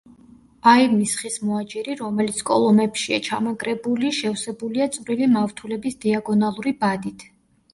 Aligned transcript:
აივნის 0.69 1.11
ხის 1.17 1.35
მოაჯირი, 1.49 1.97
რომელიც 1.99 2.39
კოლომებშია 2.47 3.19
ჩამაგრებული, 3.27 4.11
შევსებულია 4.21 4.89
წვრილი 4.97 5.29
მავთულების 5.37 6.01
დიაგონალური 6.07 6.75
ბადით. 6.83 7.27